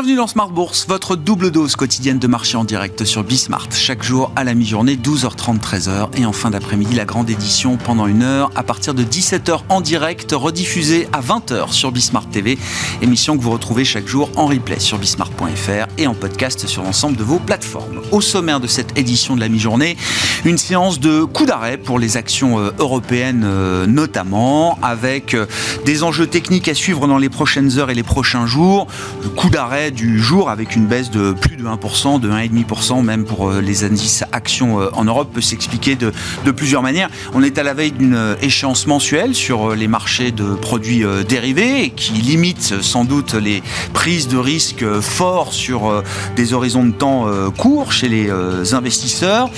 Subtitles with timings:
[0.00, 3.68] Bienvenue dans Smart Bourse, votre double dose quotidienne de marché en direct sur Bismart.
[3.74, 6.18] Chaque jour à la mi-journée, 12h30, 13h.
[6.18, 9.82] Et en fin d'après-midi, la grande édition pendant une heure à partir de 17h en
[9.82, 12.56] direct, rediffusée à 20h sur Bismart TV.
[13.02, 17.18] Émission que vous retrouvez chaque jour en replay sur bismart.fr et en podcast sur l'ensemble
[17.18, 17.99] de vos plateformes.
[18.12, 19.96] Au sommaire de cette édition de la mi-journée,
[20.44, 25.46] une séance de coup d'arrêt pour les actions euh, européennes euh, notamment, avec euh,
[25.84, 28.88] des enjeux techniques à suivre dans les prochaines heures et les prochains jours.
[29.22, 33.24] Le coup d'arrêt du jour avec une baisse de plus de 1%, de 1,5% même
[33.24, 36.12] pour les indices actions en Europe peut s'expliquer de,
[36.50, 37.10] plusieurs manières.
[37.32, 42.12] On est à la veille d'une échéance mensuelle sur les marchés de produits dérivés qui
[42.12, 46.02] limite sans doute les prises de risques forts sur
[46.36, 48.30] des horizons de temps courts chez les
[48.72, 49.50] investisseurs.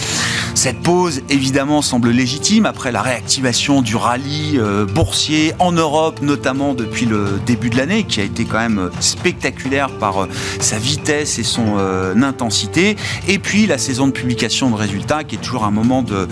[0.54, 4.60] Cette pause évidemment semble légitime après la réactivation du rallye
[4.94, 9.90] boursier en Europe notamment depuis le début de l'année qui a été quand même spectaculaire
[9.98, 10.28] par euh,
[10.60, 12.96] sa vitesse et son euh, intensité.
[13.28, 16.28] Et puis la saison de publication de résultats qui est toujours un moment de,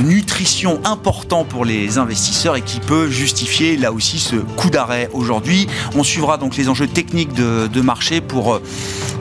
[0.00, 5.66] nutrition important pour les investisseurs et qui peut justifier là aussi ce coup d'arrêt aujourd'hui.
[5.94, 8.62] On suivra donc les enjeux techniques de, de marché pour euh,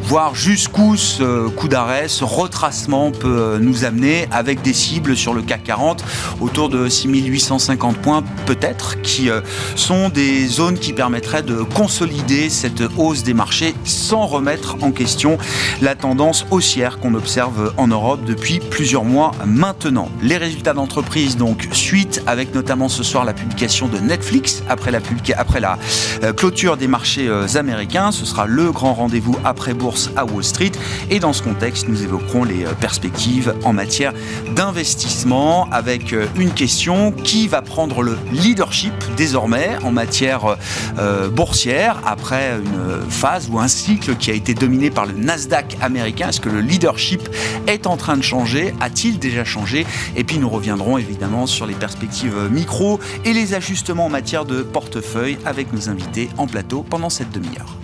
[0.04, 5.42] voir jusqu'où ce coup d'arrêt, ce retracement peut nous amener avec des cibles sur le
[5.42, 6.04] CAC 40
[6.42, 9.42] autour de 6850 points peut-être, qui euh,
[9.76, 15.38] sont des zones qui permettraient de consolider cette hausse des marchés sans remettre en question
[15.82, 20.10] la tendance haussière qu'on observe en Europe depuis plusieurs mois maintenant.
[20.22, 25.00] Les résultats d'entreprise donc suite avec notamment ce soir la publication de Netflix après la,
[25.38, 25.78] après la
[26.24, 28.12] euh, clôture des marchés euh, américains.
[28.12, 30.72] Ce sera le grand rendez-vous après bourse à Wall Street.
[31.10, 34.14] Et dans ce contexte, nous évoquerons les euh, perspectives en matière
[34.56, 40.58] d'investissement avec euh, une question qui va prendre le leadership désormais en matière
[40.98, 45.78] euh, boursière après une phase ou un cycle qui a été dominé par le Nasdaq
[45.82, 46.30] américain?
[46.30, 47.30] Est-ce que le leadership
[47.68, 48.74] est en train de changer?
[48.82, 49.86] A-t-il déjà changé?
[50.16, 54.62] Et puis nous reviendrons évidemment sur les perspectives micro et les ajustements en matière de
[54.62, 57.79] portefeuille avec nos invités en plateau pendant cette demi-heure.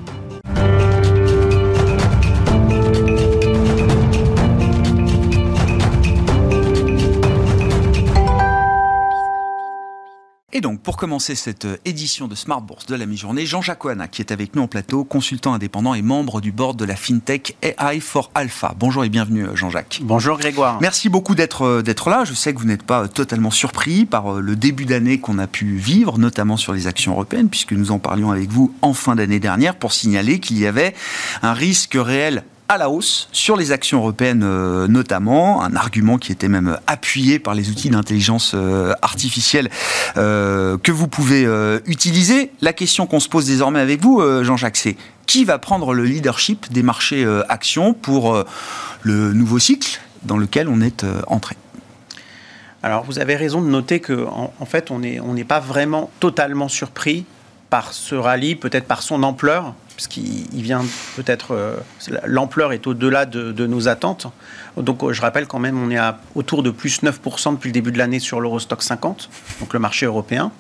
[10.95, 14.31] Pour commencer cette euh, édition de Smart Bourse de la mi-journée, Jean-Jacques Oana, qui est
[14.31, 18.31] avec nous en plateau, consultant indépendant et membre du board de la FinTech AI for
[18.33, 18.73] Alpha.
[18.79, 20.00] Bonjour et bienvenue, euh, Jean-Jacques.
[20.01, 20.78] Bonjour, Grégoire.
[20.79, 22.23] Merci beaucoup d'être, euh, d'être là.
[22.23, 25.75] Je sais que vous n'êtes pas totalement surpris par le début d'année qu'on a pu
[25.75, 29.41] vivre, notamment sur les actions européennes, puisque nous en parlions avec vous en fin d'année
[29.41, 30.95] dernière pour signaler qu'il y avait
[31.41, 36.31] un risque réel à la hausse sur les actions européennes euh, notamment, un argument qui
[36.31, 39.70] était même appuyé par les outils d'intelligence euh, artificielle
[40.18, 41.46] euh, que vous pouvez
[41.86, 42.52] utiliser.
[42.62, 44.96] La question qu'on se pose désormais avec vous, Jean-Jacques, c'est
[45.26, 48.44] qui va prendre le leadership des marchés actions pour
[49.02, 51.56] le nouveau cycle dans lequel on est entré?
[52.84, 57.26] Alors, vous avez raison de noter que, en, fait, on n'est pas vraiment totalement surpris
[57.70, 60.83] par ce rallye, peut-être par son ampleur, puisqu'il vient
[61.16, 61.78] peut-être, euh,
[62.25, 64.28] l'ampleur est au-delà de, nos attentes.
[64.78, 66.00] Donc euh, je rappelle quand même, on est
[66.35, 69.29] autour de plus 9% depuis le début de l'année sur l'Eurostock 50,
[69.59, 70.51] donc le marché européen,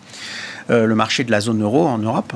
[0.69, 2.33] euh, le marché de la zone euro en Europe.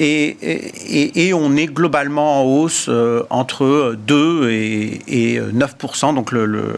[0.00, 2.88] Et, et, on est globalement en hausse
[3.30, 6.72] entre 2 et, et 9%, donc le, le,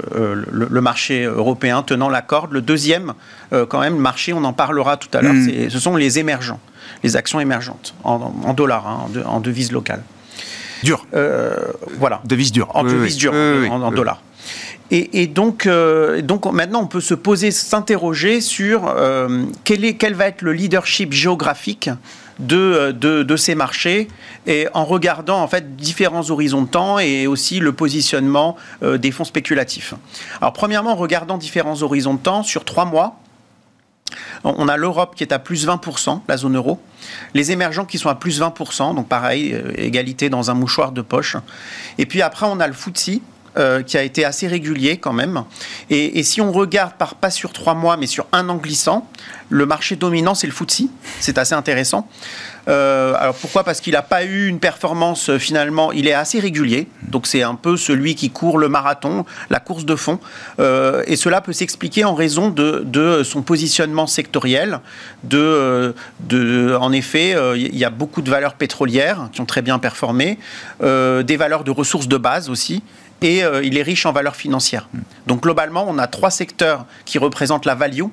[0.50, 2.52] le, marché européen tenant la corde.
[2.52, 3.12] Le deuxième,
[3.50, 5.68] quand même, marché, on en parlera tout à l'heure, mmh.
[5.68, 6.60] ce sont les émergents
[7.02, 10.02] les actions émergentes en, dollars, hein, en, devise locale.
[10.82, 11.06] Dur.
[11.14, 11.56] Euh,
[11.98, 12.20] voilà.
[12.24, 12.68] Devise dure.
[12.74, 14.22] En devise dure, en, dollars.
[14.92, 20.42] Et, donc, euh, donc maintenant, on peut se poser, s'interroger sur euh, quel, va être
[20.42, 21.90] le leadership géographique
[22.40, 24.08] de, de, ces marchés
[24.46, 29.24] et en regardant en fait différents horizons de temps et aussi le positionnement des fonds
[29.24, 29.94] spéculatifs.
[30.40, 33.20] Alors premièrement, en regardant différents horizons de temps sur trois mois,
[34.44, 36.80] on a l'Europe qui est à plus 20%, la zone euro.
[37.34, 41.02] Les émergents qui sont à plus 20%, donc pareil, euh, égalité dans un mouchoir de
[41.02, 41.36] poche.
[41.98, 43.20] Et puis après, on a le FTSE
[43.56, 45.42] euh, qui a été assez régulier quand même.
[45.90, 49.08] Et, si on regarde, par, pas sur trois mois, mais sur un an glissant,
[49.48, 50.84] le marché dominant, c'est le FTSE.
[51.18, 52.08] C'est assez intéressant.
[52.68, 53.64] Euh, alors pourquoi?
[53.64, 56.86] Parce qu'il n'a pas eu une performance euh, finalement, il est assez régulier.
[57.02, 60.20] Donc c'est un peu celui qui court le marathon, la course de fond.
[60.60, 64.78] et cela peut s'expliquer en raison de, son positionnement sectoriel.
[65.24, 69.80] De, de, en effet, il y a beaucoup de valeurs pétrolières qui ont très bien
[69.80, 70.38] performé,
[70.80, 72.84] des valeurs de ressources de base aussi
[73.22, 74.88] et euh, il est riche en valeurs financières.
[75.26, 78.04] Donc globalement, on a trois secteurs qui représentent la value.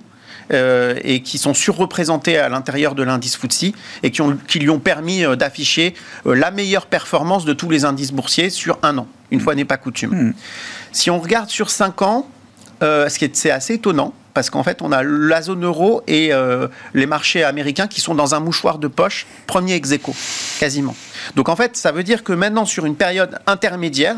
[0.53, 4.69] Euh, et qui sont surreprésentés à l'intérieur de l'indice FTSE et qui, ont, qui lui
[4.69, 5.93] ont permis euh, d'afficher
[6.23, 9.07] la meilleure performance de tous les indices boursiers sur un an.
[9.29, 10.11] Une fois n'est pas coutume.
[10.11, 10.33] Hmm.
[10.93, 12.29] Si on regarde sur cinq ans,
[12.79, 16.31] ce qui est, c'est assez étonnant, parce qu'en fait, on a la zone euro et
[16.93, 19.95] les marchés américains qui sont dans un mouchoir de poche, premier ex
[20.59, 20.95] quasiment.
[21.35, 24.17] Donc en fait, ça veut dire que maintenant, sur une période intermédiaire,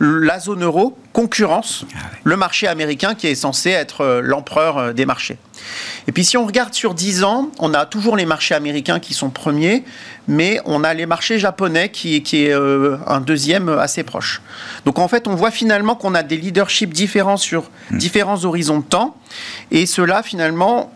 [0.00, 4.92] la zone euro concurrence ah le marché américain qui est censé être euh, l'empereur euh,
[4.92, 5.36] des marchés.
[6.06, 9.14] Et puis si on regarde sur 10 ans, on a toujours les marchés américains qui
[9.14, 9.82] sont premiers,
[10.28, 14.40] mais on a les marchés japonais qui, qui est euh, un deuxième assez proche.
[14.84, 17.98] Donc en fait, on voit finalement qu'on a des leaderships différents sur hmm.
[17.98, 19.16] différents horizons de temps,
[19.70, 20.92] et cela finalement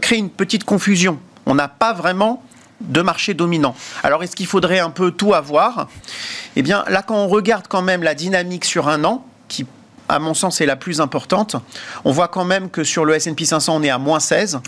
[0.00, 1.18] crée une petite confusion.
[1.44, 2.42] On n'a pas vraiment
[2.80, 3.74] de marché dominant.
[4.02, 5.88] Alors est-ce qu'il faudrait un peu tout avoir?
[6.56, 9.66] Eh bien là quand on regarde quand même la dynamique sur un an, qui
[10.08, 11.56] à mon sens est la plus importante,
[12.04, 14.60] on voit quand même que sur le S&P 500 on est à moins 16.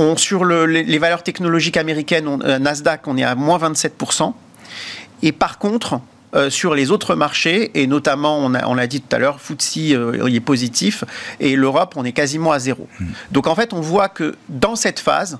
[0.00, 4.32] On, sur les, valeurs technologiques américaines, euh, Nasdaq, on est à moins 27%.
[5.22, 6.00] Et par contre,
[6.34, 10.26] euh, sur les autres marchés, et notamment, on l'a dit tout à l'heure, FTSE euh,
[10.26, 11.04] est positif,
[11.40, 12.86] et l'Europe, on est quasiment à zéro.
[13.00, 13.06] Hmm.
[13.32, 15.38] Donc en fait, on voit que dans cette phase,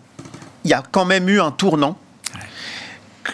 [0.65, 1.99] il y a quand même eu un tournant.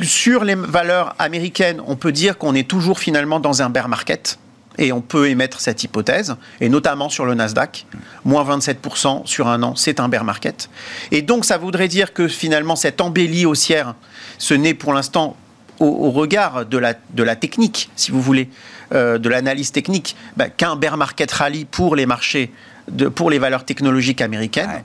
[0.00, 4.38] Sur les valeurs américaines, on peut dire qu'on est toujours finalement dans un bear market.
[4.76, 7.87] Et on peut émettre cette hypothèse, et notamment sur le Nasdaq,
[8.25, 10.69] moins 27% sur un an, c'est un bear market.
[11.12, 13.94] Et donc ça voudrait dire que finalement cette embellie haussière,
[14.37, 15.37] ce n'est pour l'instant
[15.79, 18.49] au, regard de la, de la technique, si vous voulez,
[18.93, 22.53] euh, de l'analyse technique, bah, qu'un bear market rally pour les marchés,
[22.91, 24.82] de, pour les valeurs technologiques américaines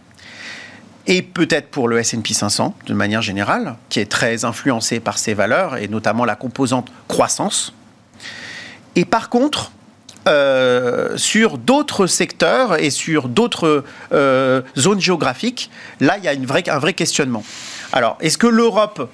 [1.10, 5.34] et peut-être pour le S&P 500 de manière générale, qui est très influencé par ces
[5.34, 7.74] valeurs et notamment la composante croissance.
[8.96, 9.72] Et par contre,
[10.28, 13.84] euh, sur d'autres secteurs et sur d'autres
[14.14, 17.44] euh, zones géographiques, là, il y a vraie, un vrai questionnement.
[17.92, 19.10] Alors, est-ce que l'Europe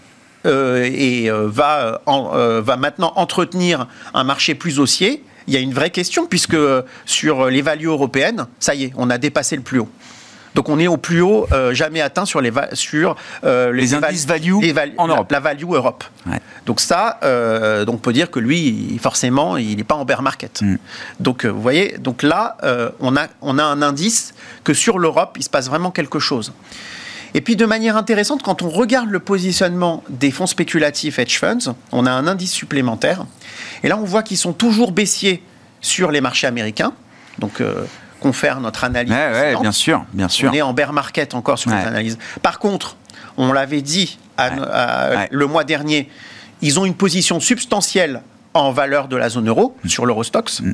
[0.46, 5.24] euh, va, va maintenant entretenir un marché plus haussier?
[5.48, 6.58] Il y a une vraie question, puisque
[7.06, 9.90] sur les values européennes, ça y est, on a dépassé le plus haut.
[10.56, 14.26] Donc on est au plus haut euh, jamais atteint sur les, sur, euh, les, indices
[14.26, 14.54] value
[14.98, 15.30] en Europe.
[15.32, 16.06] La value Europe.
[16.66, 20.22] Donc ça, euh, donc on peut dire que lui, forcément, il n'est pas en bear
[20.22, 20.62] market.
[20.62, 20.78] Mm.
[21.20, 22.58] Donc vous voyez, donc là,
[23.02, 26.54] on, a, on a un indice que sur l'Europe, il se passe vraiment quelque chose.
[27.34, 31.76] Et puis de manière intéressante, quand on regarde le positionnement des fonds spéculatifs hedge funds,
[31.92, 33.26] on a un indice supplémentaire.
[33.84, 35.44] Et là, on voit qu'ils sont toujours baissiers
[35.82, 36.94] sur les marchés américains.
[37.40, 37.62] Donc
[38.20, 39.14] confère notre analyse.
[39.62, 40.50] bien sûr, bien sûr.
[40.52, 42.18] On est en bear market encore sur notre analyse.
[42.42, 42.98] Par contre,
[43.38, 44.18] on l'avait dit
[45.32, 46.10] le mois dernier,
[46.62, 48.22] ils ont une position substantielle
[48.54, 49.90] en valeur de la zone euro mm.
[49.90, 50.74] sur l'Eurostox mm.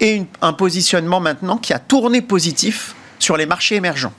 [0.00, 4.12] et un positionnement maintenant qui a tourné positif sur les marchés émergents.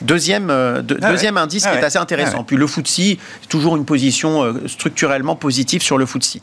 [0.00, 2.38] Deuxième, euh, ah deuxième indice qui est assez intéressant.
[2.40, 3.18] Ah Puis le FTSE,
[3.48, 6.38] toujours une position euh, structurellement positive sur le FTSE.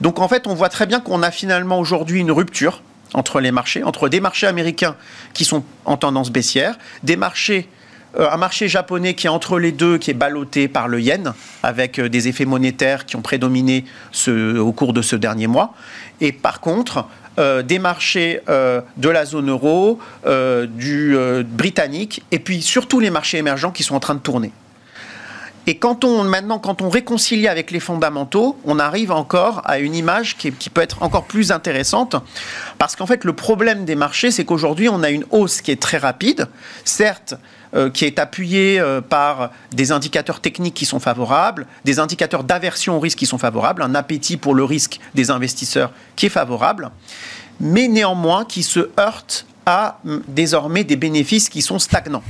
[0.00, 2.82] Donc en fait, on voit très bien qu'on a finalement aujourd'hui une rupture
[3.14, 4.96] entre les marchés, entre des marchés américains
[5.32, 7.68] qui sont en tendance baissière, des marchés
[8.18, 11.34] euh, un marché japonais qui est entre les deux, qui est ballotté par le yen,
[11.62, 13.84] avec euh, des effets monétaires qui ont prédominé
[14.28, 15.74] au cours de ce dernier mois.
[16.20, 17.06] Et par contre,
[17.38, 19.98] euh, des marchés de la zone euro,
[20.68, 24.52] du britannique, et puis surtout les marchés émergents qui sont en train de tourner.
[25.66, 29.94] Et quand on, maintenant, quand on réconcilie avec les fondamentaux, on arrive encore à une
[29.94, 32.16] image qui, peut être encore plus intéressante.
[32.78, 35.80] Parce qu'en fait, le problème des marchés, c'est qu'aujourd'hui, on a une hausse qui est
[35.80, 36.48] très rapide.
[36.84, 37.34] Certes,
[37.74, 42.96] euh, qui est appuyée euh, par des indicateurs techniques qui sont favorables, des indicateurs d'aversion
[42.96, 46.90] au risque qui sont favorables, un appétit pour le risque des investisseurs qui est favorable,
[47.58, 52.22] mais néanmoins qui se heurte à désormais des bénéfices qui sont stagnants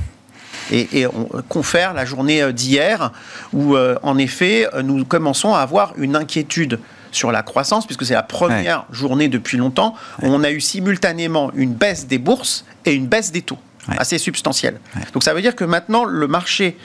[0.71, 3.11] et, on confère la journée euh, d'hier
[3.53, 6.79] où, euh, en effet, euh, nous commençons à avoir une inquiétude
[7.11, 11.49] sur la croissance, puisque c'est la première journée depuis longtemps où on a eu simultanément
[11.55, 13.57] une baisse des bourses et une baisse des taux,
[13.97, 14.81] assez substantielle.
[15.13, 16.77] Donc ça veut dire que maintenant, le marché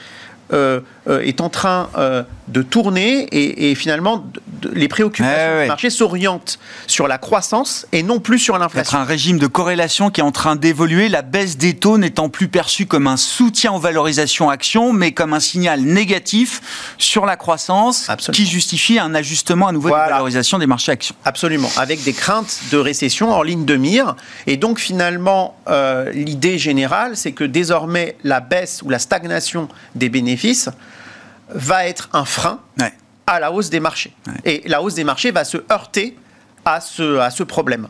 [0.52, 1.88] est en train
[2.50, 4.25] de tourner et, finalement
[4.73, 8.99] les préoccupations du marché s'orientent sur la croissance et non plus sur l'inflation.
[8.99, 12.49] un régime de corrélation qui est en train d'évoluer, la baisse des taux n'étant plus
[12.49, 16.61] perçue comme un soutien aux valorisations actions, mais comme un signal négatif
[16.99, 21.14] sur la croissance qui justifie un ajustement à nouveau de valorisation des marchés actions.
[21.25, 24.16] Absolument, avec des craintes de récession en ligne de mire.
[24.47, 30.09] Et donc finalement, euh, l'idée générale, c'est que désormais la baisse ou la stagnation des
[30.09, 30.39] bénéfices
[31.49, 32.61] va être un frein
[33.26, 34.12] à la hausse des marchés.
[34.44, 36.16] Et la hausse des marchés va se heurter
[36.64, 37.88] à ce, à ce problème.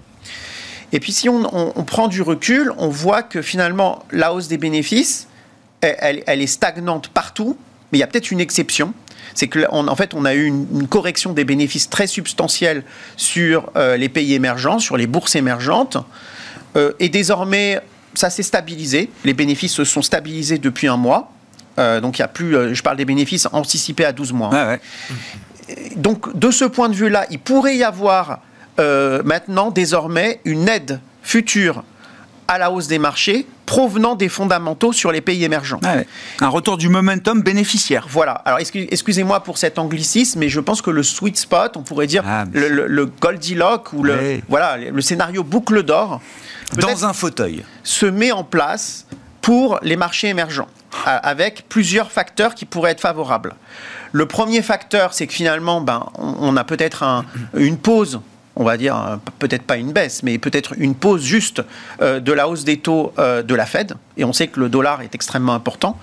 [0.92, 1.44] Et puis si on,
[1.84, 5.28] prend du recul, on voit que finalement la hausse des bénéfices,
[5.80, 7.56] elle, est stagnante partout,
[7.90, 8.92] mais il y a peut-être une exception.
[9.34, 12.82] C'est qu'en en fait, on a eu une, correction des bénéfices très substantielle
[13.16, 15.96] sur euh, les pays émergents, sur les bourses émergentes.
[16.76, 17.80] Euh, et désormais,
[18.14, 19.10] ça s'est stabilisé.
[19.24, 21.32] Les bénéfices se sont stabilisés depuis un mois.
[21.78, 24.50] Euh, donc il y a plus, euh, je parle des bénéfices anticipés à 12 mois.
[25.96, 28.40] Donc de ce point de vue-là, il pourrait y avoir
[28.78, 31.84] euh, maintenant désormais une aide future
[32.48, 35.78] à la hausse des marchés provenant des fondamentaux sur les pays émergents.
[36.40, 38.06] Un retour du momentum bénéficiaire.
[38.10, 38.32] Voilà.
[38.32, 42.24] Alors excusez-moi pour cet anglicisme, mais je pense que le sweet spot, on pourrait dire
[42.26, 46.20] ah, le, Goldilocks ou le, voilà, le scénario boucle d'or.
[46.76, 47.64] Dans un fauteuil.
[47.84, 49.06] Se met en place
[49.40, 50.68] pour les marchés émergents
[51.04, 53.54] avec plusieurs facteurs qui pourraient être favorables.
[54.12, 58.20] Le premier facteur, c'est que finalement, ben, on a peut-être une pause
[58.60, 61.62] on va dire, euh, peut-être pas une baisse, mais peut-être une pause juste
[62.02, 63.94] euh, de la hausse des taux euh, de la Fed.
[64.18, 65.98] Et on sait que le dollar est extrêmement important.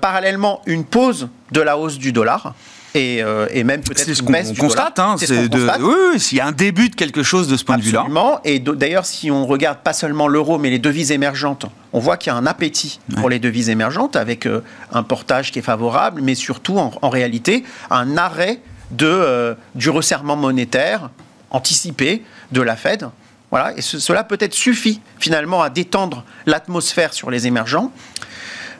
[0.00, 2.54] parallèlement, une pause de la hausse du dollar.
[2.96, 5.48] Euh, et, même peut-être baisse du constate, hein, c'est.
[5.80, 8.00] Oui, s'il y a un début de quelque chose de ce point de vue-là.
[8.00, 8.40] Absolument.
[8.44, 12.32] Et d'ailleurs, si on regarde pas seulement l'euro, mais les devises émergentes, on voit qu'il
[12.32, 16.22] y a un appétit pour les devises émergentes avec euh, un portage qui est favorable,
[16.22, 21.10] mais surtout, en, réalité, un arrêt de, euh, du resserrement monétaire
[21.50, 23.08] anticipé de la Fed.
[23.50, 27.92] Voilà, et cela peut-être suffit finalement à détendre l'atmosphère sur les émergents.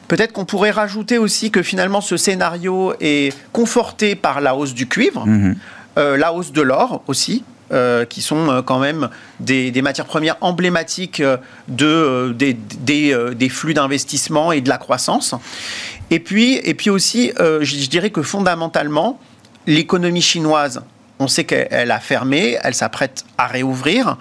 [0.09, 4.87] Peut-être qu'on pourrait rajouter aussi que finalement ce scénario est conforté par la hausse du
[4.87, 5.55] cuivre, mhm.
[5.99, 10.37] euh, la hausse de l'or aussi, euh, qui sont euh, quand même des, matières premières
[10.41, 11.21] emblématiques
[11.67, 15.35] de, des, des, flux d'investissement et de la croissance.
[16.09, 19.19] Et puis, et puis aussi, je, je, dirais que fondamentalement,
[19.67, 20.81] l'économie chinoise,
[21.19, 24.17] on sait qu'elle a fermé, elle s'apprête à réouvrir.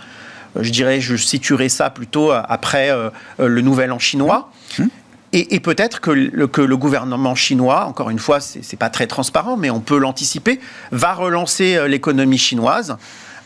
[0.61, 2.90] Je dirais, je situerai ça plutôt après
[3.38, 4.50] le nouvel an chinois.
[4.78, 4.85] Mmh.
[5.33, 9.69] Et, peut-être que le, gouvernement chinois, encore une fois, c'est n'est pas très transparent, mais
[9.69, 10.59] on peut l'anticiper,
[10.91, 12.97] va relancer euh, l'économie chinoise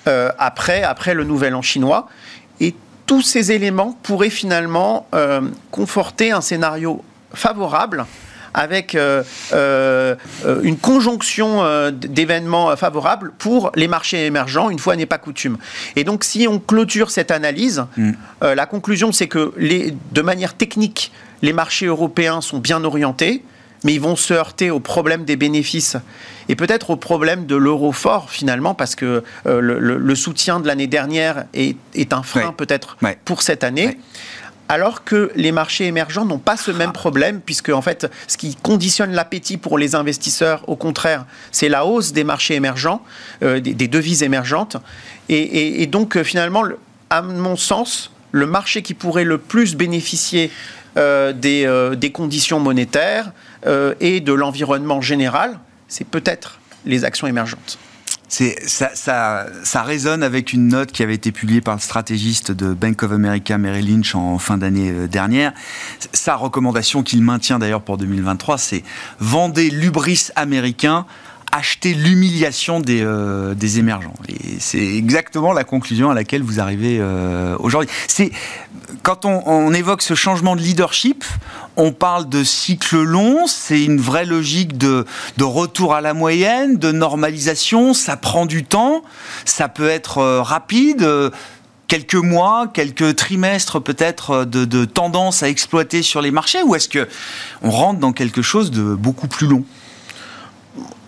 [0.06, 2.08] euh, après, après le nouvel an chinois.
[2.60, 5.40] Et tous ces éléments pourraient finalement euh,
[5.72, 7.02] conforter un scénario
[7.34, 8.06] favorable
[8.54, 15.58] avec une conjonction d'événements favorables pour les marchés émergents, une fois n'est pas coutume.
[15.96, 18.12] Et donc, si on clôture cette analyse, mm.
[18.40, 23.42] la conclusion, c'est que les, de manière technique, les marchés européens sont bien orientés,
[23.84, 25.96] mais ils vont se heurter au problème des bénéfices
[26.48, 30.86] et peut-être au problème de l'euro fort finalement, parce que euh, le, soutien de l'année
[30.86, 31.76] dernière est,
[32.12, 33.98] un frein peut-être pour cette année.
[34.68, 38.54] Alors que les marchés émergents n'ont pas ce même problème, puisque en fait, ce qui
[38.54, 43.02] conditionne l'appétit pour les investisseurs, au contraire, c'est la hausse des marchés émergents,
[43.42, 44.76] euh, des, devises émergentes.
[45.28, 46.64] Et, donc, euh, finalement,
[47.10, 50.50] à mon sens, le marché qui pourrait le plus bénéficier
[50.96, 53.32] euh, des, conditions monétaires
[54.00, 57.78] et de l'environnement général, c'est peut-être les actions émergentes.
[58.32, 62.72] Ça, ça, ça, résonne avec une note qui avait été publiée par le stratégiste de
[62.72, 65.52] Bank of America, Merrill Lynch, en fin d'année dernière.
[66.14, 68.84] Sa recommandation qu'il maintient d'ailleurs pour 2023, c'est
[69.18, 71.04] vendez l'ubris américain
[71.52, 74.14] acheter l'humiliation des, euh, des, émergents.
[74.28, 77.90] Et c'est exactement la conclusion à laquelle vous arrivez euh, aujourd'hui.
[78.08, 78.32] C'est
[79.02, 81.24] quand on, évoque ce changement de leadership,
[81.76, 83.46] on parle de cycle long.
[83.46, 85.04] C'est une vraie logique de,
[85.36, 87.92] de, retour à la moyenne, de normalisation.
[87.92, 89.02] Ça prend du temps.
[89.44, 91.06] Ça peut être euh, rapide
[91.86, 96.88] quelques mois, quelques trimestres peut-être de, de, tendance à exploiter sur les marchés ou est-ce
[96.88, 97.06] que
[97.60, 99.64] on rentre dans quelque chose de beaucoup plus long?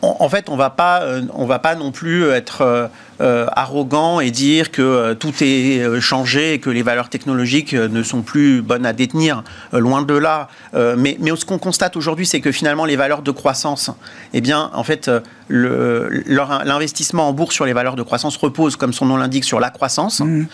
[0.04, 2.86] En fait, on va pas, euh, on va pas non plus être euh,
[3.20, 8.22] euh, arrogant et dire que tout est changé et que les valeurs technologiques ne sont
[8.22, 9.44] plus bonnes à détenir.
[9.72, 10.48] loin de là.
[10.96, 13.90] mais, mais ce qu'on constate aujourd'hui, c'est que finalement, les valeurs de croissance,
[14.32, 15.10] eh bien, en fait,
[15.48, 19.70] l'investissement en bourse sur les valeurs de croissance repose, comme son nom l'indique, sur la
[19.70, 20.20] croissance.
[20.20, 20.46] Mmh.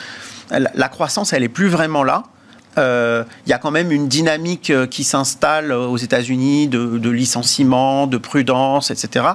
[0.51, 2.25] La, la croissance, elle est plus vraiment là
[2.77, 8.17] il y a quand même une dynamique qui s'installe aux États-Unis de, de licenciement, de
[8.17, 9.27] prudence, etc.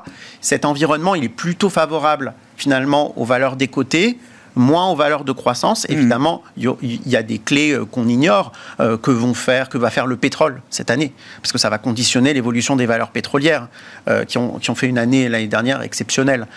[0.41, 4.17] Cet environnement, est plutôt favorable finalement aux valeurs des côtés
[4.55, 5.85] moins aux valeurs de croissance.
[5.87, 5.93] Hmm.
[5.93, 9.89] Évidemment, il y a des clés euh, qu'on ignore euh, que vont faire, que va
[9.89, 13.67] faire le pétrole cette année, parce que ça va conditionner l'évolution des valeurs pétrolières
[14.07, 16.47] euh, qui, ont, qui ont fait une année l'année dernière exceptionnelle.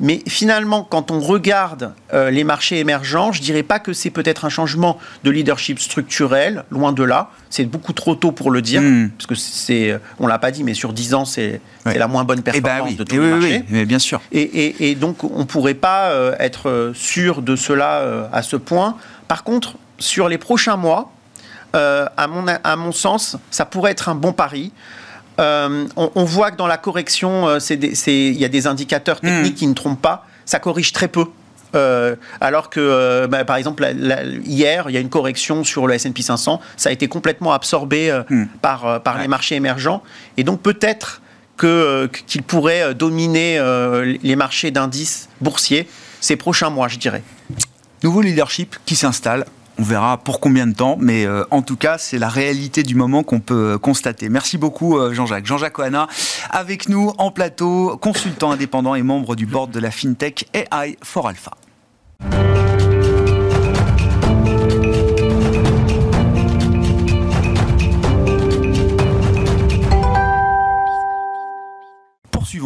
[0.00, 4.48] mais finalement, quand on regarde les marchés émergents, je dirais pas que c'est peut-être un
[4.48, 7.30] changement de leadership structurel, loin de là.
[7.50, 9.10] C'est beaucoup trop tôt pour le dire, hmm.
[9.10, 12.40] parce que c'est, on l'a pas dit, mais sur 10 ans, c'est la moins bonne
[12.40, 13.64] eh ben performance de tout le marché.
[13.70, 14.20] Oui, bien sûr.
[14.32, 18.96] Et, et, et donc, on pourrait pas être sûr de cela euh, à ce point.
[19.28, 21.12] Par contre, sur les prochains mois,
[21.74, 24.72] euh, à, mon, à mon sens, ça pourrait être un bon pari.
[25.38, 29.26] on, voit que dans la correction, il y a des indicateurs hmm.
[29.26, 30.26] techniques qui ne trompent pas.
[30.44, 31.26] Ça corrige très peu.
[32.40, 33.86] alors que, bah, par exemple,
[34.44, 36.60] hier, il y a une correction sur le S&P 500.
[36.76, 38.44] Ça a été complètement absorbé hmm.
[38.60, 40.02] par, par les marchés émergents.
[40.36, 41.22] Et donc, peut-être
[41.58, 43.58] qu'il pourrait dominer
[44.22, 45.88] les marchés d'indices boursiers
[46.22, 47.22] ces prochains mois, je dirais.
[48.02, 49.44] Nouveau leadership qui s'installe.
[49.78, 52.94] On verra pour combien de temps, mais euh, en tout cas, c'est la réalité du
[52.94, 54.28] moment qu'on peut euh, constater.
[54.28, 55.46] Merci beaucoup, euh, Jean-Jacques.
[55.46, 56.08] Jean-Jacques Oana,
[56.50, 61.26] avec nous en plateau, consultant indépendant et membre du board de la FinTech AI for
[61.26, 61.52] Alpha.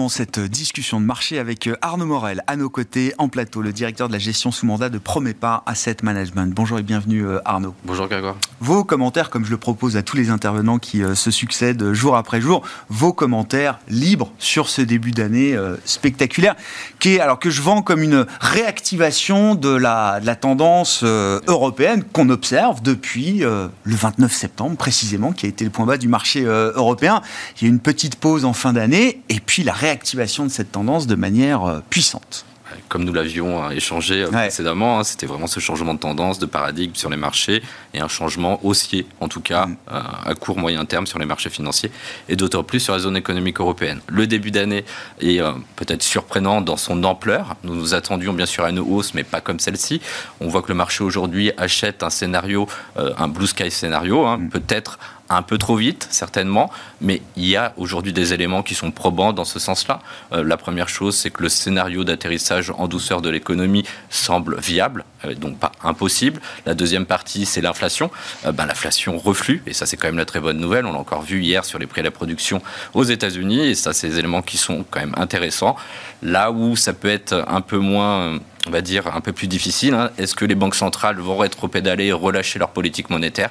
[0.08, 4.06] Cette discussion de marché avec euh, Arnaud Morel à nos côtés en plateau, le directeur
[4.06, 6.52] de la gestion sous mandat de Promepa Asset Management.
[6.54, 7.74] Bonjour et bienvenue euh, Arnaud.
[7.84, 8.36] Bonjour Grégoire.
[8.60, 12.16] Vos commentaires, comme je le propose à tous les intervenants qui euh, se succèdent jour
[12.16, 16.54] après jour, vos commentaires libres sur ce début d'année spectaculaire,
[17.00, 22.04] qui est alors que je vends comme une réactivation de la, de la tendance européenne
[22.12, 26.42] qu'on observe depuis le 29 septembre précisément, qui a été le point bas du marché
[26.42, 27.22] européen.
[27.56, 30.72] Il y a une petite pause en fin d'année et puis la réactivation de cette
[30.72, 32.44] tendance de manière euh, puissante
[32.88, 36.46] comme nous l'avions euh, échangé euh, précédemment, hein, c'était vraiment ce changement de tendance, de
[36.46, 37.62] paradigme sur les marchés
[37.94, 39.76] et un changement haussier, en tout cas mm.
[39.88, 41.90] à court moyen terme sur les marchés financiers
[42.28, 44.00] et d'autant plus sur la zone économique européenne.
[44.08, 44.84] Le début d'année
[45.20, 45.40] est
[45.76, 47.56] peut-être surprenant dans son ampleur.
[47.62, 50.00] Nous nous attendions bien sûr à une hausse, mais pas comme celle-ci.
[50.40, 54.48] On voit que le marché aujourd'hui achète un scénario, un blue sky scénario, hein, mm.
[54.50, 58.90] peut-être un peu trop vite, certainement, mais il y a aujourd'hui des éléments qui sont
[58.90, 60.00] probants dans ce sens-là.
[60.32, 65.04] Euh, la première chose, c'est que le scénario d'atterrissage en douceur de l'économie semble viable,
[65.24, 66.40] euh, donc pas impossible.
[66.64, 68.10] La deuxième partie, c'est l'inflation.
[68.44, 70.86] Euh, ben, l'inflation reflue, et ça c'est quand même la très bonne nouvelle.
[70.86, 72.62] On l'a encore vu hier sur les prix à la production
[72.94, 75.76] aux États-Unis, et ça c'est des éléments qui sont quand même intéressants.
[76.22, 79.94] Là où ça peut être un peu moins on va dire, un peu plus difficile.
[79.94, 80.10] Hein.
[80.18, 83.50] Est-ce que les banques centrales vont rétro-pédaler et relâcher leur politique monétaire?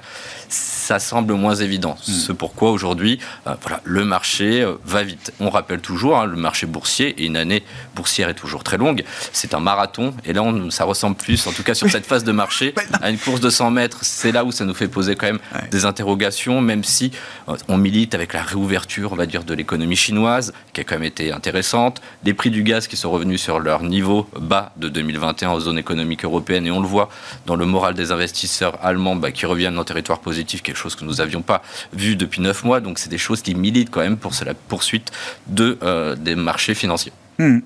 [0.49, 1.97] Ça semble moins évident.
[2.07, 2.11] Hmm.
[2.11, 5.33] C'est pourquoi aujourd'hui, euh, voilà, le marché euh, va vite.
[5.39, 7.63] On rappelle toujours, hein, le marché boursier, et une année
[7.95, 10.13] boursière est toujours très longue, c'est un marathon.
[10.25, 13.09] Et là, on, ça ressemble plus, en tout cas sur cette phase de marché, à
[13.09, 13.99] une course de 100 mètres.
[14.01, 15.39] C'est là où ça nous fait poser quand même
[15.71, 17.11] des interrogations, même si
[17.49, 20.95] euh, on milite avec la réouverture, on va dire, de l'économie chinoise, qui a quand
[20.95, 22.01] même été intéressante.
[22.23, 25.59] Les prix du gaz qui sont revenus sur leur niveau bas de 2000 2021 en
[25.59, 27.09] zone économique européenne et on le voit
[27.45, 31.05] dans le moral des investisseurs allemands bah, qui reviennent le territoire positif, quelque chose que
[31.05, 31.61] nous n'avions pas
[31.93, 32.79] vu depuis neuf mois.
[32.79, 35.11] Donc c'est des choses qui militent quand même pour la poursuite
[35.47, 37.13] de, euh, des marchés financiers.
[37.37, 37.59] Hmm.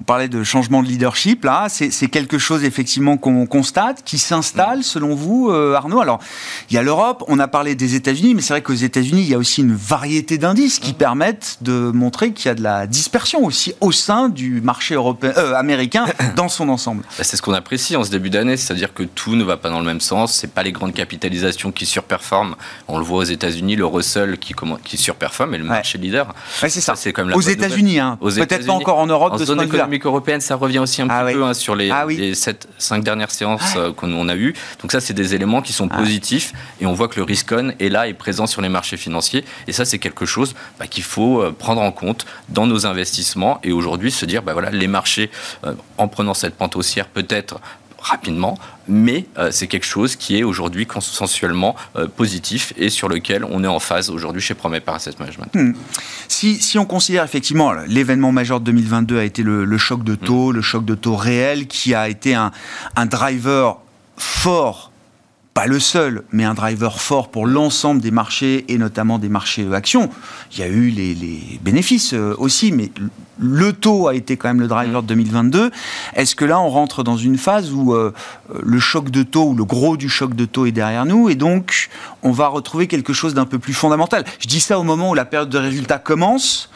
[0.00, 4.82] On parlait de changement de leadership, là, c'est quelque chose effectivement qu'on constate, qui s'installe
[4.82, 6.00] selon vous, euh, Arnaud.
[6.00, 6.20] Alors,
[6.70, 9.28] il y a l'Europe, on a parlé des États-Unis, mais c'est vrai qu'aux États-Unis, il
[9.28, 12.86] y a aussi une variété d'indices qui permettent de montrer qu'il y a de la
[12.86, 17.02] dispersion aussi au sein du marché européen, euh, américain dans son ensemble.
[17.18, 19.68] Bah, c'est ce qu'on apprécie en ce début d'année, c'est-à-dire que tout ne va pas
[19.68, 20.32] dans le même sens.
[20.32, 22.56] C'est pas les grandes capitalisations qui surperforment.
[22.88, 26.34] On le voit aux États-Unis, le Russell qui, qui surperforme et le marché leader.
[26.54, 26.94] c'est ça.
[26.96, 28.18] C'est comme aux États-Unis, hein.
[28.18, 31.44] peut-être pas encore en Europe de ce point européenne, ça revient aussi un ah peu
[31.44, 34.54] hein, sur les, 7, ah 5 dernières séances euh, qu'on a eues.
[34.80, 35.96] Donc ça, c'est des éléments qui sont ah.
[35.96, 38.96] positifs et on voit que le risque on est là, est présent sur les marchés
[38.96, 39.44] financiers.
[39.66, 43.60] Et ça, c'est quelque chose bah, qu'il faut euh, prendre en compte dans nos investissements
[43.62, 45.30] et aujourd'hui se dire, bah, voilà, les marchés,
[45.64, 47.60] euh, en prenant cette pente haussière, peut-être
[48.00, 48.58] rapidement,
[48.88, 53.62] mais euh, c'est quelque chose qui est aujourd'hui consensuellement euh, positif et sur lequel on
[53.62, 55.54] est en phase aujourd'hui chez Promet par Asset Management.
[55.54, 55.72] Hmm.
[56.28, 60.52] Si, si, on considère effectivement l'événement majeur de 2022 a été le, choc de taux,
[60.52, 60.56] hmm.
[60.56, 62.50] le choc de taux réel qui a été un,
[62.96, 63.78] un driver
[64.16, 64.89] fort
[65.60, 69.66] pas le seul, mais un driver fort pour l'ensemble des marchés et notamment des marchés
[69.74, 70.08] actions.
[70.52, 72.90] Il y a eu les, bénéfices euh, aussi, mais
[73.38, 75.70] le taux a été quand même le driver de 2022.
[76.14, 78.14] Est-ce que là, on rentre dans une phase où euh,
[78.62, 81.34] le choc de taux ou le gros du choc de taux est derrière nous et
[81.34, 81.90] donc
[82.22, 84.24] on va retrouver quelque chose d'un peu plus fondamental?
[84.38, 86.70] Je dis ça au moment où la période de résultats commence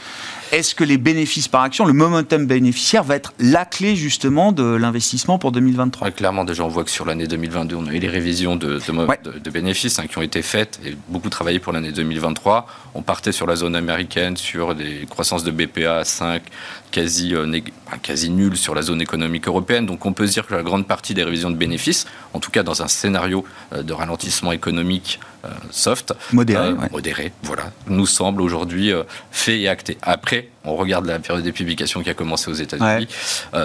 [0.52, 4.62] est-ce que les bénéfices par action, le momentum bénéficiaire va être la clé justement de
[4.62, 8.08] l'investissement pour 2023 Clairement, déjà on voit que sur l'année 2022, on a eu les
[8.08, 12.66] révisions de, de, bénéfices hein, qui ont été faites et beaucoup travaillé pour l'année 2023.
[12.94, 16.42] On partait sur la zone américaine sur des croissances de BPA à 5,
[16.94, 17.60] quasi, euh,
[18.02, 19.84] quasi nul sur la zone économique européenne.
[19.84, 22.52] Donc on peut se dire que la grande partie des révisions de bénéfices, en tout
[22.52, 28.40] cas dans un scénario euh, de ralentissement économique euh, soft, modéré, modéré, voilà, nous semble
[28.40, 28.92] aujourd'hui
[29.32, 29.98] fait et acté.
[30.02, 33.08] Après, on regarde la période des publications qui a commencé aux États-Unis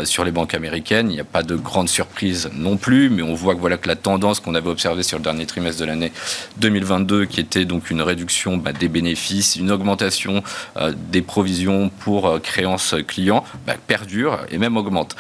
[0.03, 1.09] sur les banques américaines.
[1.09, 3.87] Il n'y a pas de grande surprise non plus, mais on voit que voilà que
[3.87, 6.11] la tendance qu'on avait observée sur le dernier trimestre de l'année
[6.57, 10.43] 2022, qui était donc une réduction bah, des bénéfices, une augmentation
[10.95, 15.15] des provisions pour créances clients bah, perdure et même augmente.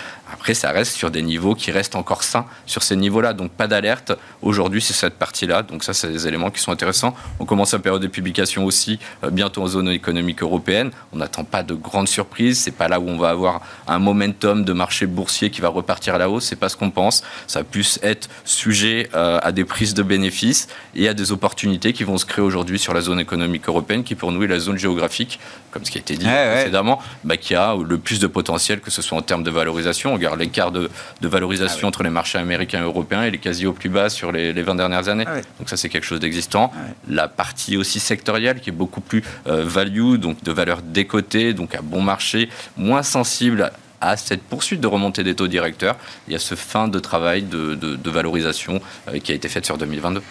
[0.49, 3.33] Après, ça reste sur des niveaux qui restent encore sains sur ces niveaux-là.
[3.33, 4.13] Donc, pas d'alerte.
[4.41, 5.61] Aujourd'hui, c'est cette partie-là.
[5.61, 7.13] Donc, ça, c'est des éléments qui sont intéressants.
[7.39, 10.89] On commence la période de publication aussi euh, bientôt en zone économique européenne.
[11.13, 12.59] On n'attend pas de grandes surprises.
[12.61, 16.15] C'est pas là où on va avoir un momentum de marché boursier qui va repartir
[16.15, 16.45] à la hausse.
[16.45, 17.23] C'est pas ce qu'on pense.
[17.45, 22.03] Ça puisse être sujet euh, à des prises de bénéfices et à des opportunités qui
[22.03, 24.79] vont se créer aujourd'hui sur la zone économique européenne, qui pour nous est la zone
[24.79, 28.79] géographique, comme ce qui a été dit précédemment, bah, qui a le plus de potentiel,
[28.79, 30.09] que ce soit en termes de valorisation.
[30.09, 30.89] On regarde l'écart de,
[31.21, 34.31] valorisation ah entre les marchés américains et européens, il est quasi au plus bas sur
[34.31, 35.25] les, 20 dernières années.
[35.27, 36.71] Ah donc ça, c'est quelque chose d'existant.
[36.73, 41.53] Ah La partie aussi sectorielle, qui est beaucoup plus euh, value, donc de valeur décotée,
[41.53, 43.71] donc à bon marché, moins sensible
[44.01, 45.97] à cette poursuite de remontée des taux directeurs.
[46.27, 49.77] Il y a ce fin de travail de, valorisation euh, qui a été fait sur
[49.77, 50.21] 2022.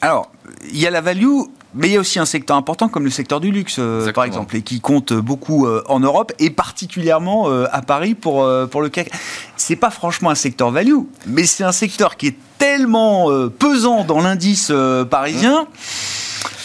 [0.00, 0.30] Alors,
[0.70, 1.26] il y a la value,
[1.74, 4.24] mais il y a aussi un secteur important comme le secteur du luxe, euh, par
[4.24, 8.82] exemple, et qui compte beaucoup euh, en Europe et particulièrement euh, à Paris pour, pour
[8.82, 9.10] le CAC.
[9.56, 14.20] C'est pas franchement un secteur value, mais c'est un secteur qui est tellement pesant dans
[14.20, 14.72] l'indice
[15.10, 15.66] parisien.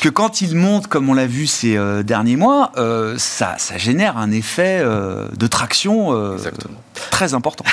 [0.02, 2.72] que quand il monte, comme on l'a vu ces derniers mois,
[3.18, 6.36] ça, ça, génère un effet de traction
[7.12, 7.66] très important.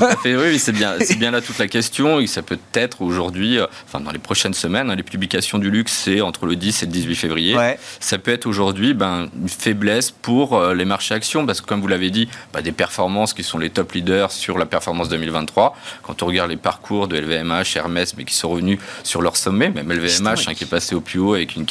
[0.00, 2.20] Oui, c'est bien, c'est bien là toute la question.
[2.20, 5.70] Et ça peut être aujourd'hui, euh, enfin dans les prochaines semaines, hein, les publications du
[5.70, 7.56] luxe, c'est entre le 10 et le 18 février.
[8.00, 11.80] Ça peut être aujourd'hui ben, une faiblesse pour euh, les marchés actions, parce que comme
[11.80, 15.76] vous l'avez dit, bah, des performances qui sont les top leaders sur la performance 2023.
[16.02, 19.70] Quand on regarde les parcours de LVMH, Hermès, mais qui sont revenus sur leur sommet,
[19.70, 21.66] même LVMH hein, qui est passé au plus haut avec une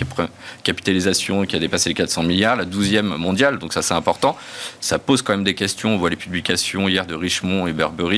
[0.64, 4.38] capitalisation qui a dépassé les 400 milliards, la 12e mondiale, donc ça c'est important.
[4.80, 5.96] Ça pose quand même des questions.
[5.96, 8.11] On voit les publications hier de Richemont et Burberry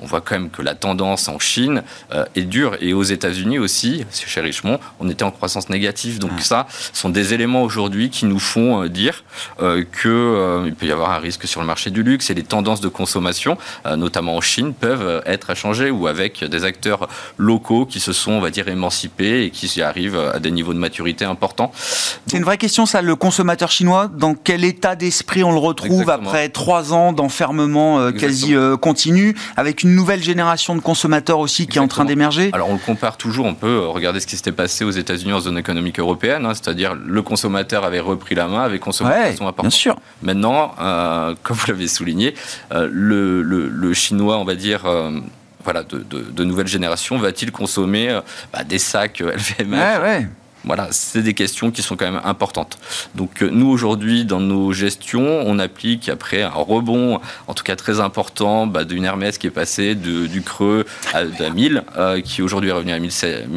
[0.00, 1.82] on voit quand même que la tendance en Chine
[2.12, 2.76] euh, est dure.
[2.80, 6.18] Et aux États-Unis aussi, chez Richemont, on était en croissance négative.
[6.18, 9.24] Donc ça, sont des éléments aujourd'hui qui nous font euh, dire
[9.60, 12.80] euh, qu'il peut y avoir un risque sur le marché du luxe et les tendances
[12.80, 13.56] de consommation,
[13.96, 18.32] notamment en Chine, peuvent être à changer ou avec des acteurs locaux qui se sont,
[18.32, 21.72] on va dire, émancipés et qui arrivent à des niveaux de maturité importants.
[22.26, 24.10] C'est une vraie question, ça, le consommateur chinois.
[24.12, 29.36] Dans quel état d'esprit on le retrouve après trois ans d'enfermement quasi continu?
[29.56, 32.78] Avec une nouvelle génération de consommateurs aussi qui est en train d'émerger Alors on le
[32.78, 36.46] compare toujours, on peut regarder ce qui s'était passé aux États-Unis en zone économique européenne,
[36.46, 39.70] hein, c'est-à-dire le consommateur avait repris la main, avait consommé de façon importante.
[39.70, 39.96] Bien sûr.
[40.22, 42.34] Maintenant, euh, comme vous l'avez souligné,
[42.72, 45.18] euh, le, chinois, on va dire, euh,
[45.64, 48.18] voilà, de, de, nouvelle génération, va-t-il consommer
[48.52, 49.20] bah, des sacs
[49.58, 50.28] LVMH ouais, ouais.
[50.64, 52.78] Voilà, c'est des questions qui sont quand même importantes.
[53.14, 57.76] Donc euh, nous aujourd'hui dans nos gestions, on applique après un rebond, en tout cas
[57.76, 62.70] très important, bah, d'une Hermès qui est passée du creux à, 1000, euh, qui aujourd'hui
[62.70, 63.10] est revenu à 1000,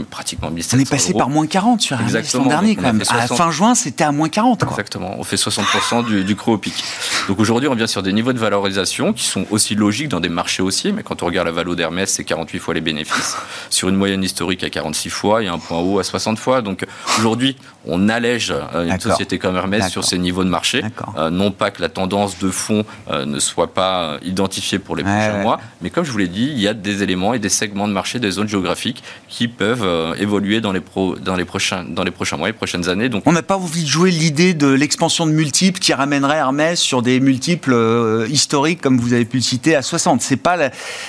[0.09, 3.03] pratiquement 1700 On est passé par moins 40 sur Hermès l'an dernier quand même.
[3.09, 4.63] À fin juin, c'était à moins 40.
[4.63, 6.83] Exactement, on fait 60% du, du, creux au pic.
[7.27, 10.29] Donc aujourd'hui, on vient sur des niveaux de valorisation qui sont aussi logiques dans des
[10.29, 13.35] marchés haussiers, mais quand on regarde la valo d'Hermès, c'est 48 fois les bénéfices.
[13.69, 16.61] Sur une moyenne historique à 46 fois et un point haut à 60 fois.
[16.61, 16.85] Donc
[17.17, 20.83] Aujourd'hui, on allège euh, une société comme Hermès sur ses niveaux de marché.
[21.17, 25.03] Euh, non pas que la tendance de fond euh, ne soit pas identifiée pour les
[25.03, 27.49] prochains mois, mais comme je vous l'ai dit, il y a des éléments et des
[27.49, 30.81] segments de marché, des zones géographiques qui peuvent évoluer dans les,
[31.21, 33.09] dans, les prochains, dans les prochains mois et prochaines années.
[33.09, 36.79] Donc, on n'a pas envie de jouer l'idée de l'expansion de multiples qui ramènerait Hermès
[36.79, 40.21] sur des multiples historiques, comme vous avez pu le citer, à 60.
[40.21, 40.57] C'est pas,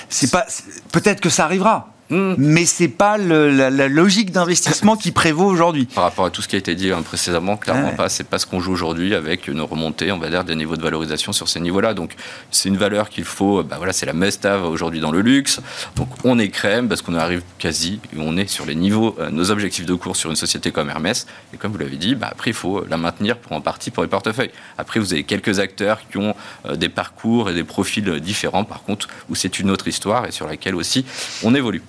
[0.09, 0.45] c'est pas,
[0.91, 2.35] peut-être que ça arrivera Hmm.
[2.37, 5.85] Mais c'est pas la, logique d'investissement qui prévaut aujourd'hui.
[5.85, 8.09] Par rapport à tout ce qui a été dit hein, précédemment, clairement pas.
[8.09, 10.83] C'est pas ce qu'on joue aujourd'hui avec une remontée, on va dire, des niveaux de
[10.83, 11.95] valorisation sur ces niveaux-là.
[11.95, 12.13] Donc
[12.51, 13.63] c'est une valeur qu'il faut.
[13.63, 15.61] Bah voilà, c'est la must-have aujourd'hui dans le luxe.
[15.95, 19.49] Donc on est crème parce qu'on arrive quasi, on est sur les niveaux, euh, nos
[19.49, 21.25] objectifs de cours sur une société comme Hermès.
[21.53, 24.03] Et comme vous l'avez dit, bah, après il faut la maintenir pour en partie pour
[24.03, 24.51] les portefeuilles.
[24.77, 26.35] Après vous avez quelques acteurs qui ont
[26.67, 30.31] euh, des parcours et des profils différents, par contre, où c'est une autre histoire et
[30.31, 31.03] sur laquelle aussi
[31.43, 31.81] on évolue.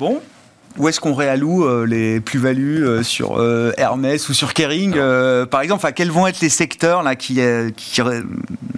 [0.00, 0.18] Bon,
[0.78, 4.94] où est-ce qu'on réalloue euh, les plus-values euh, sur euh, Hermès ou sur Kering,
[5.50, 5.84] par exemple?
[5.84, 7.40] Enfin, Quels vont être les secteurs là, qui,
[7.76, 8.00] qui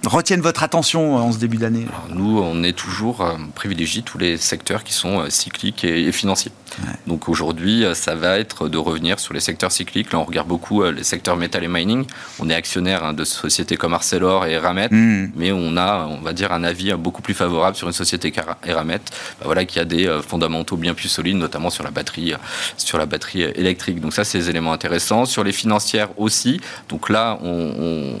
[0.05, 1.85] retiennent votre attention en ce début d'année?
[2.09, 3.25] Nous, on est toujours
[3.55, 6.51] privilégié tous les secteurs qui sont cycliques et, financiers.
[7.05, 10.11] Donc aujourd'hui, ça va être de revenir sur les secteurs cycliques.
[10.11, 12.05] Là, on regarde beaucoup les secteurs métal et mining.
[12.39, 15.31] On est actionnaire hein, de sociétés comme Arcelor et Eramet, hmm.
[15.35, 18.33] mais on a, on va dire, un avis beaucoup plus favorable sur une société
[18.65, 18.97] Eramet,
[19.39, 22.33] bah, voilà, qui a des fondamentaux bien plus solides, notamment sur la batterie,
[22.77, 23.99] sur la batterie électrique.
[23.99, 25.25] Donc ça, c'est des éléments intéressants.
[25.25, 26.59] Sur les financières aussi.
[26.89, 28.15] Donc là, on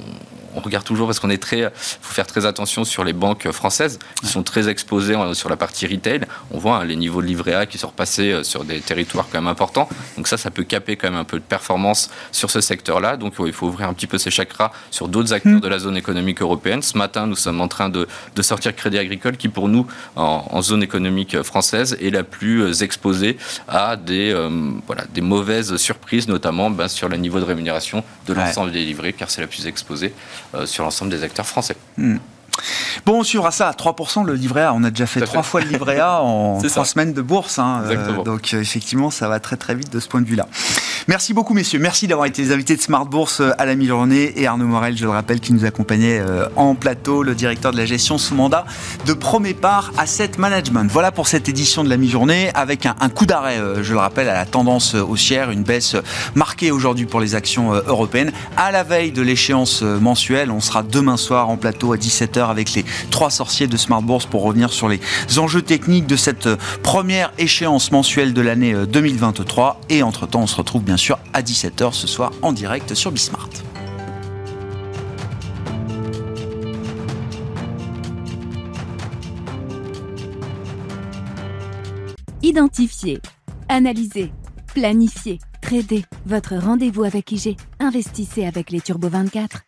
[0.59, 4.27] regarde toujours parce qu'on est très, faut faire très attention sur les banques françaises qui
[4.27, 6.21] sont très exposées sur la partie retail.
[6.51, 9.27] On voit hein, les niveaux de livret A qui sont repassés euh, sur des territoires
[9.31, 9.87] quand même importants.
[10.17, 13.17] Donc ça, ça peut caper quand même un peu de performance sur ce secteur-là.
[13.17, 15.59] Donc il faut ouvrir un petit peu ses chakras sur d'autres acteurs hmm.
[15.59, 16.81] de la zone économique européenne.
[16.81, 18.07] Ce matin, nous sommes en train de,
[18.41, 23.37] sortir Crédit Agricole qui, pour nous, en, zone économique française, est la plus euh, exposée
[23.67, 24.49] à des, euh,
[24.85, 29.13] voilà, des mauvaises surprises, notamment ben, sur le niveau de rémunération de l'ensemble des livrets,
[29.13, 31.75] car c'est la plus exposée euh, sur l'ensemble des acteurs français.
[31.97, 32.17] Hmm.
[33.05, 34.73] Bon, on suivra ça à 3% le livret A.
[34.73, 37.59] On a déjà fait trois fois le livret A en trois semaines de bourse.
[37.59, 37.83] Hein.
[37.85, 40.47] Euh, donc, euh, effectivement, ça va très très vite de ce point de vue-là.
[41.07, 41.79] Merci beaucoup, messieurs.
[41.79, 44.33] Merci d'avoir été les invités de Smart Bourse euh, à la mi-journée.
[44.37, 46.21] Et Arnaud Morel, je le rappelle, qui nous accompagnait
[46.55, 48.65] en plateau, le directeur de la gestion sous mandat
[49.05, 50.89] de Promépar Asset Management.
[50.91, 54.33] Voilà pour cette édition de la mi-journée, avec un, coup d'arrêt, je le rappelle, à
[54.33, 55.95] la tendance haussière, une baisse
[56.35, 58.31] marquée aujourd'hui pour les actions européennes.
[58.57, 62.73] À la veille de l'échéance mensuelle, on sera demain soir en plateau à 17h avec
[62.73, 64.99] les trois sorciers de Smart Bourse pour revenir sur les
[65.37, 69.79] enjeux techniques de cette euh, première échéance mensuelle de l'année 2023.
[69.91, 73.11] Euh, Et entre-temps, on se retrouve bien sûr à 17h ce soir en direct sur
[73.11, 73.49] Bismart.
[82.43, 83.19] Identifier,
[83.69, 84.31] analyser,
[84.75, 86.03] planifier, trader.
[86.27, 87.57] Votre rendez-vous avec IG.
[87.79, 89.63] Investissez avec les Turbo 24.